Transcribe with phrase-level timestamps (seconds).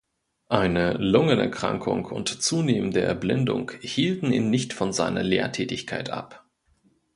[0.49, 6.43] Eine Lungenerkrankung und zunehmende Erblindung hielten ihn nicht von seiner Lehrtätigkeit ab.